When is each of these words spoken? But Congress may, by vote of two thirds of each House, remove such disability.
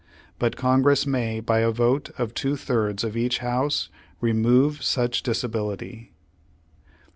But 0.39 0.55
Congress 0.55 1.05
may, 1.05 1.41
by 1.41 1.63
vote 1.69 2.09
of 2.17 2.33
two 2.33 2.55
thirds 2.57 3.03
of 3.03 3.15
each 3.15 3.37
House, 3.37 3.89
remove 4.19 4.81
such 4.83 5.21
disability. 5.21 6.11